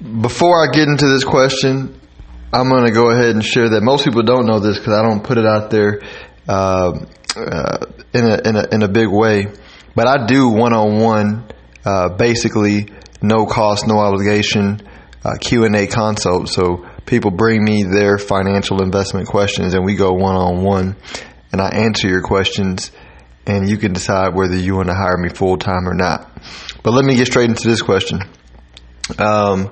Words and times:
before 0.00 0.62
I 0.62 0.72
get 0.72 0.88
into 0.88 1.06
this 1.08 1.24
question, 1.24 2.00
I'm 2.52 2.68
going 2.68 2.86
to 2.86 2.92
go 2.92 3.10
ahead 3.10 3.30
and 3.30 3.44
share 3.44 3.70
that 3.70 3.82
most 3.82 4.04
people 4.04 4.22
don't 4.22 4.46
know 4.46 4.60
this 4.60 4.78
because 4.78 4.94
I 4.94 5.02
don't 5.02 5.22
put 5.22 5.38
it 5.38 5.46
out 5.46 5.70
there 5.70 6.00
uh, 6.48 6.92
uh, 7.36 7.86
in 8.12 8.24
a 8.24 8.48
in 8.48 8.56
a 8.56 8.74
in 8.74 8.82
a 8.82 8.88
big 8.88 9.08
way. 9.08 9.46
But 9.94 10.06
I 10.06 10.26
do 10.26 10.48
one 10.48 10.72
on 10.74 11.00
one, 11.00 11.48
basically 12.18 12.88
no 13.22 13.46
cost, 13.46 13.86
no 13.86 13.98
obligation 13.98 14.86
uh, 15.26 15.36
Q 15.40 15.64
and 15.64 15.74
A 15.74 15.86
consult. 15.86 16.48
So 16.48 16.86
people 17.04 17.30
bring 17.30 17.64
me 17.64 17.82
their 17.82 18.18
financial 18.18 18.82
investment 18.82 19.28
questions, 19.28 19.74
and 19.74 19.84
we 19.84 19.96
go 19.96 20.12
one 20.12 20.36
on 20.36 20.62
one, 20.62 20.96
and 21.52 21.60
I 21.60 21.68
answer 21.68 22.08
your 22.08 22.22
questions, 22.22 22.92
and 23.46 23.68
you 23.68 23.76
can 23.76 23.92
decide 23.92 24.34
whether 24.34 24.56
you 24.56 24.76
want 24.76 24.88
to 24.88 24.94
hire 24.94 25.16
me 25.18 25.28
full 25.30 25.56
time 25.58 25.88
or 25.88 25.94
not. 25.94 26.30
But 26.82 26.92
let 26.92 27.04
me 27.04 27.16
get 27.16 27.26
straight 27.26 27.48
into 27.48 27.68
this 27.68 27.82
question. 27.82 28.20
Um, 29.18 29.70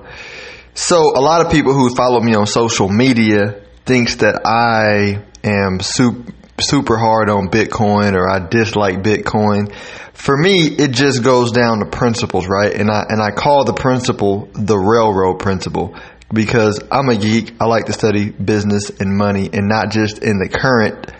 so 0.73 0.97
a 0.97 1.21
lot 1.21 1.45
of 1.45 1.51
people 1.51 1.73
who 1.73 1.93
follow 1.95 2.19
me 2.19 2.35
on 2.35 2.47
social 2.47 2.89
media 2.89 3.61
thinks 3.85 4.17
that 4.17 4.41
I 4.45 5.23
am 5.43 5.79
super 5.79 6.33
super 6.59 6.97
hard 6.97 7.29
on 7.29 7.49
Bitcoin 7.49 8.13
or 8.13 8.29
I 8.29 8.47
dislike 8.47 9.03
Bitcoin. 9.03 9.73
For 10.13 10.37
me, 10.37 10.67
it 10.67 10.91
just 10.91 11.23
goes 11.23 11.51
down 11.51 11.79
to 11.79 11.85
principles, 11.85 12.47
right? 12.47 12.73
And 12.73 12.89
I 12.89 13.05
and 13.09 13.21
I 13.21 13.31
call 13.31 13.65
the 13.65 13.73
principle 13.73 14.49
the 14.53 14.77
railroad 14.77 15.39
principle 15.39 15.95
because 16.33 16.79
I'm 16.91 17.09
a 17.09 17.15
geek. 17.15 17.55
I 17.59 17.65
like 17.65 17.85
to 17.85 17.93
study 17.93 18.29
business 18.31 18.89
and 18.89 19.17
money 19.17 19.49
and 19.51 19.67
not 19.67 19.91
just 19.91 20.19
in 20.19 20.39
the 20.39 20.49
current 20.49 21.11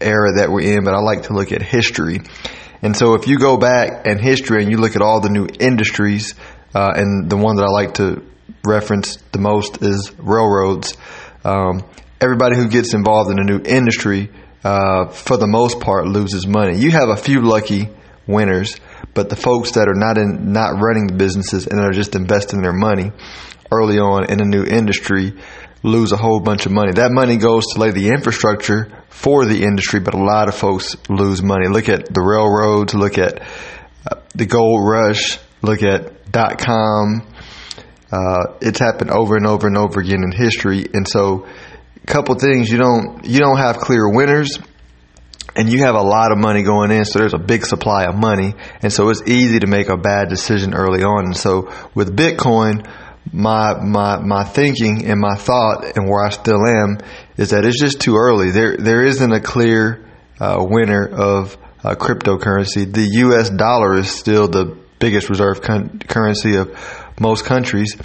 era 0.00 0.32
that 0.36 0.50
we're 0.50 0.76
in, 0.76 0.84
but 0.84 0.94
I 0.94 0.98
like 0.98 1.24
to 1.24 1.34
look 1.34 1.52
at 1.52 1.62
history. 1.62 2.20
And 2.82 2.96
so 2.96 3.14
if 3.14 3.26
you 3.26 3.38
go 3.38 3.58
back 3.58 4.06
in 4.06 4.18
history 4.18 4.62
and 4.62 4.70
you 4.70 4.78
look 4.78 4.96
at 4.96 5.02
all 5.02 5.20
the 5.20 5.28
new 5.28 5.46
industries, 5.58 6.34
uh, 6.74 6.92
and 6.94 7.28
the 7.30 7.36
one 7.36 7.56
that 7.56 7.64
I 7.64 7.68
like 7.68 7.94
to 7.94 8.22
reference 8.64 9.16
the 9.32 9.38
most 9.38 9.82
is 9.82 10.12
railroads. 10.18 10.96
Um, 11.44 11.84
everybody 12.20 12.56
who 12.56 12.68
gets 12.68 12.94
involved 12.94 13.30
in 13.30 13.38
a 13.38 13.44
new 13.44 13.60
industry, 13.64 14.30
uh, 14.62 15.08
for 15.08 15.36
the 15.36 15.46
most 15.46 15.80
part, 15.80 16.06
loses 16.06 16.46
money. 16.46 16.78
You 16.78 16.90
have 16.90 17.08
a 17.08 17.16
few 17.16 17.40
lucky 17.40 17.88
winners, 18.26 18.76
but 19.14 19.28
the 19.28 19.36
folks 19.36 19.72
that 19.72 19.88
are 19.88 19.94
not 19.94 20.18
in, 20.18 20.52
not 20.52 20.80
running 20.80 21.06
the 21.06 21.14
businesses 21.14 21.66
and 21.66 21.80
are 21.80 21.92
just 21.92 22.14
investing 22.14 22.62
their 22.62 22.72
money 22.72 23.12
early 23.72 23.98
on 23.98 24.30
in 24.30 24.40
a 24.40 24.44
new 24.44 24.64
industry 24.64 25.34
lose 25.82 26.12
a 26.12 26.16
whole 26.16 26.40
bunch 26.40 26.66
of 26.66 26.72
money. 26.72 26.92
That 26.92 27.10
money 27.10 27.36
goes 27.36 27.64
to 27.72 27.80
lay 27.80 27.90
the 27.90 28.08
infrastructure 28.08 28.92
for 29.08 29.46
the 29.46 29.62
industry, 29.62 30.00
but 30.00 30.14
a 30.14 30.22
lot 30.22 30.48
of 30.48 30.54
folks 30.54 30.96
lose 31.08 31.42
money. 31.42 31.68
Look 31.68 31.88
at 31.88 32.12
the 32.12 32.20
railroads, 32.20 32.94
look 32.94 33.18
at 33.18 33.40
uh, 34.10 34.16
the 34.34 34.46
gold 34.46 34.86
rush, 34.86 35.38
look 35.62 35.82
at 35.82 36.30
dot 36.30 36.58
com. 36.58 37.26
Uh, 38.12 38.56
it's 38.60 38.78
happened 38.78 39.10
over 39.10 39.36
and 39.36 39.46
over 39.46 39.66
and 39.66 39.76
over 39.76 40.00
again 40.00 40.22
in 40.24 40.32
history. 40.32 40.84
And 40.92 41.06
so, 41.06 41.46
a 42.02 42.06
couple 42.06 42.34
things 42.34 42.70
you 42.70 42.78
don't 42.78 43.24
you 43.24 43.38
don't 43.40 43.58
have 43.58 43.78
clear 43.78 44.08
winners, 44.08 44.58
and 45.54 45.68
you 45.68 45.84
have 45.84 45.94
a 45.94 46.02
lot 46.02 46.32
of 46.32 46.38
money 46.38 46.62
going 46.62 46.90
in. 46.90 47.04
So 47.04 47.18
there's 47.18 47.34
a 47.34 47.38
big 47.38 47.64
supply 47.64 48.04
of 48.04 48.16
money, 48.16 48.54
and 48.82 48.92
so 48.92 49.08
it's 49.10 49.22
easy 49.26 49.60
to 49.60 49.66
make 49.66 49.88
a 49.88 49.96
bad 49.96 50.28
decision 50.28 50.74
early 50.74 51.02
on. 51.02 51.26
And 51.26 51.36
so 51.36 51.72
with 51.94 52.16
Bitcoin, 52.16 52.88
my 53.32 53.74
my 53.74 54.18
my 54.18 54.44
thinking 54.44 55.06
and 55.06 55.20
my 55.20 55.36
thought 55.36 55.96
and 55.96 56.08
where 56.08 56.24
I 56.24 56.30
still 56.30 56.66
am 56.66 56.98
is 57.36 57.50
that 57.50 57.64
it's 57.64 57.78
just 57.78 58.00
too 58.00 58.16
early. 58.16 58.50
There 58.50 58.76
there 58.76 59.04
isn't 59.04 59.32
a 59.32 59.40
clear 59.40 60.08
uh, 60.40 60.56
winner 60.58 61.06
of 61.06 61.56
uh, 61.84 61.94
cryptocurrency. 61.94 62.92
The 62.92 63.08
U.S. 63.20 63.50
dollar 63.50 63.96
is 63.96 64.10
still 64.10 64.48
the 64.48 64.78
biggest 65.00 65.28
reserve 65.28 65.60
con- 65.62 65.98
currency 66.06 66.56
of 66.56 66.78
most 67.18 67.44
countries, 67.44 67.96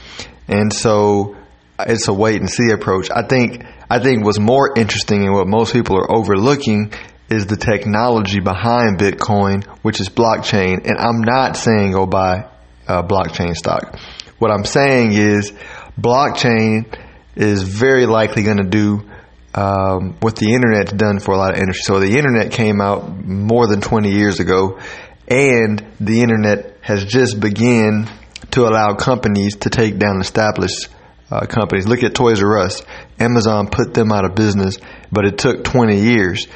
and 0.47 0.73
so 0.73 1.35
it's 1.79 2.07
a 2.07 2.13
wait 2.13 2.39
and 2.39 2.49
see 2.49 2.71
approach. 2.71 3.09
I 3.11 3.21
think 3.27 3.63
I 3.89 3.99
think 3.99 4.25
what's 4.25 4.39
more 4.39 4.73
interesting 4.75 5.23
and 5.23 5.33
what 5.33 5.47
most 5.47 5.73
people 5.73 5.97
are 5.97 6.11
overlooking 6.11 6.91
is 7.29 7.47
the 7.47 7.57
technology 7.57 8.39
behind 8.39 8.97
Bitcoin, 8.99 9.65
which 9.81 9.99
is 9.99 10.09
blockchain. 10.09 10.85
And 10.85 10.97
I'm 10.97 11.21
not 11.21 11.57
saying 11.57 11.91
go 11.91 12.05
buy 12.05 12.49
uh, 12.87 13.03
blockchain 13.03 13.55
stock. 13.55 13.99
What 14.37 14.51
I'm 14.51 14.65
saying 14.65 15.13
is 15.13 15.51
blockchain 15.99 16.97
is 17.35 17.63
very 17.63 18.05
likely 18.05 18.43
going 18.43 18.57
to 18.57 18.69
do 18.69 19.09
um, 19.53 20.17
what 20.19 20.35
the 20.35 20.53
internet's 20.53 20.91
done 20.91 21.19
for 21.19 21.33
a 21.33 21.37
lot 21.37 21.53
of 21.53 21.59
industries. 21.59 21.85
So 21.85 21.99
the 21.99 22.17
internet 22.17 22.51
came 22.51 22.81
out 22.81 23.09
more 23.25 23.67
than 23.67 23.81
20 23.81 24.11
years 24.11 24.39
ago, 24.39 24.79
and 25.27 25.85
the 25.99 26.21
internet 26.21 26.77
has 26.81 27.05
just 27.05 27.39
begun 27.39 28.09
to 28.51 28.61
allow 28.67 28.93
companies 28.93 29.55
to 29.57 29.69
take 29.69 29.97
down 29.97 30.21
established 30.21 30.87
uh, 31.31 31.45
companies. 31.47 31.87
Look 31.87 32.03
at 32.03 32.13
Toys 32.13 32.41
R 32.41 32.59
Us. 32.59 32.83
Amazon 33.19 33.67
put 33.67 33.93
them 33.93 34.11
out 34.11 34.25
of 34.25 34.35
business, 34.35 34.77
but 35.11 35.25
it 35.25 35.37
took 35.37 35.63
20 35.63 35.97
years. 35.97 36.47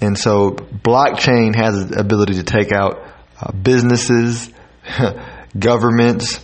And 0.00 0.18
so 0.18 0.50
blockchain 0.50 1.54
has 1.54 1.88
the 1.88 1.98
ability 1.98 2.34
to 2.34 2.42
take 2.42 2.72
out 2.72 3.04
uh, 3.40 3.52
businesses, 3.52 4.50
governments, 5.58 6.40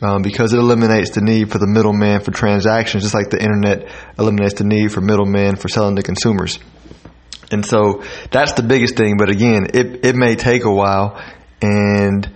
um, 0.00 0.22
because 0.22 0.52
it 0.52 0.58
eliminates 0.58 1.10
the 1.10 1.20
need 1.20 1.50
for 1.50 1.58
the 1.58 1.66
middleman 1.66 2.20
for 2.20 2.30
transactions, 2.30 3.02
just 3.02 3.14
like 3.14 3.30
the 3.30 3.42
internet 3.42 3.90
eliminates 4.18 4.54
the 4.54 4.64
need 4.64 4.92
for 4.92 5.00
middlemen 5.00 5.56
for 5.56 5.68
selling 5.68 5.96
to 5.96 6.02
consumers. 6.02 6.58
And 7.50 7.64
so 7.64 8.04
that's 8.30 8.52
the 8.52 8.62
biggest 8.62 8.96
thing. 8.96 9.16
But 9.16 9.30
again, 9.30 9.68
it, 9.74 10.04
it 10.04 10.16
may 10.16 10.36
take 10.36 10.64
a 10.64 10.72
while 10.72 11.20
and 11.62 12.30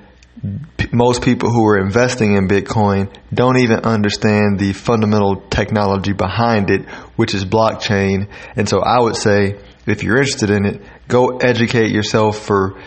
p- 0.76 0.88
most 0.92 1.22
people 1.22 1.50
who 1.50 1.66
are 1.66 1.78
investing 1.78 2.36
in 2.36 2.48
Bitcoin 2.48 3.14
don't 3.32 3.58
even 3.58 3.80
understand 3.80 4.58
the 4.58 4.72
fundamental 4.72 5.36
technology 5.50 6.12
behind 6.12 6.70
it, 6.70 6.88
which 7.16 7.34
is 7.34 7.44
blockchain. 7.44 8.28
And 8.56 8.68
so 8.68 8.80
I 8.80 9.00
would 9.00 9.16
say, 9.16 9.60
if 9.86 10.02
you're 10.02 10.16
interested 10.16 10.50
in 10.50 10.64
it, 10.64 10.82
go 11.08 11.38
educate 11.38 11.90
yourself 11.90 12.38
for, 12.38 12.80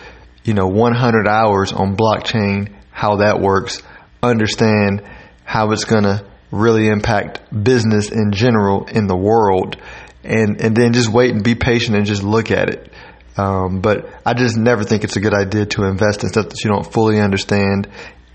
you 0.44 0.54
know, 0.54 0.66
100 0.66 1.28
hours 1.28 1.72
on 1.72 1.96
blockchain, 1.96 2.74
how 2.90 3.16
that 3.16 3.40
works 3.40 3.82
understand 4.22 5.02
how 5.44 5.70
it's 5.70 5.84
going 5.84 6.04
to 6.04 6.24
really 6.50 6.88
impact 6.88 7.40
business 7.64 8.10
in 8.10 8.32
general 8.32 8.86
in 8.86 9.06
the 9.06 9.16
world 9.16 9.76
and 10.22 10.60
and 10.60 10.76
then 10.76 10.92
just 10.92 11.08
wait 11.08 11.32
and 11.32 11.42
be 11.42 11.54
patient 11.54 11.96
and 11.96 12.06
just 12.06 12.22
look 12.22 12.50
at 12.50 12.70
it 12.70 12.92
um, 13.36 13.80
but 13.80 14.08
I 14.24 14.32
just 14.34 14.56
never 14.56 14.84
think 14.84 15.04
it's 15.04 15.16
a 15.16 15.20
good 15.20 15.34
idea 15.34 15.66
to 15.66 15.84
invest 15.84 16.22
in 16.22 16.30
stuff 16.30 16.48
that 16.48 16.64
you 16.64 16.70
don't 16.70 16.90
fully 16.90 17.20
understand 17.20 17.88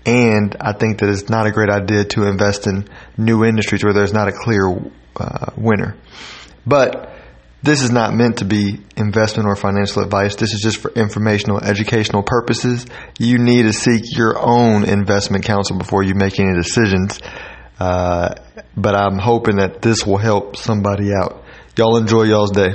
and 0.04 0.56
I 0.60 0.72
think 0.72 0.98
that 0.98 1.08
it's 1.08 1.28
not 1.28 1.46
a 1.46 1.52
great 1.52 1.70
idea 1.70 2.04
to 2.04 2.26
invest 2.26 2.66
in 2.66 2.88
new 3.16 3.44
industries 3.44 3.84
where 3.84 3.92
there's 3.92 4.12
not 4.12 4.28
a 4.28 4.32
clear 4.32 4.68
uh, 5.16 5.46
winner 5.56 5.96
but 6.66 7.12
this 7.62 7.80
is 7.82 7.92
not 7.92 8.12
meant 8.12 8.38
to 8.38 8.44
be 8.44 8.80
investment 8.96 9.48
or 9.48 9.54
financial 9.54 10.02
advice. 10.02 10.34
This 10.34 10.52
is 10.52 10.60
just 10.60 10.78
for 10.78 10.90
informational, 10.92 11.62
educational 11.62 12.24
purposes. 12.24 12.86
You 13.20 13.38
need 13.38 13.62
to 13.62 13.72
seek 13.72 14.16
your 14.16 14.36
own 14.36 14.82
investment 14.82 15.44
counsel 15.44 15.78
before 15.78 16.02
you 16.02 16.14
make 16.16 16.40
any 16.40 16.54
decisions. 16.54 17.20
Uh, 17.82 18.34
but 18.76 18.94
I'm 18.94 19.18
hoping 19.18 19.56
that 19.56 19.82
this 19.82 20.06
will 20.06 20.18
help 20.18 20.56
somebody 20.56 21.12
out. 21.12 21.42
Y'all 21.76 21.96
enjoy 21.96 22.22
y'all's 22.24 22.52
day. 22.52 22.74